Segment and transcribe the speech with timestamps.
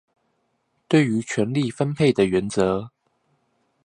[0.87, 2.89] 對於權力分配的原則